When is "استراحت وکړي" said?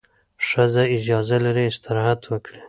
1.71-2.59